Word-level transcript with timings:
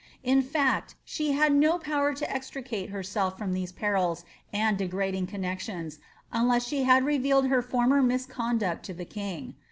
In 0.23 0.41
fact, 0.41 0.95
she 1.05 1.33
had 1.33 1.53
no 1.53 1.77
power 1.77 2.11
to 2.15 2.27
extricate 2.27 2.89
herself 2.89 3.37
from 3.37 3.53
these 3.53 3.71
perilous 3.71 4.25
and 4.51 4.75
degrading 4.75 5.27
connexions, 5.27 5.99
un 6.33 6.47
less 6.47 6.65
she 6.67 6.85
had 6.85 7.05
revealed 7.05 7.49
her 7.49 7.61
former 7.61 8.01
misconduct 8.01 8.83
to 8.85 8.95
the 8.95 9.05
king. 9.05 9.53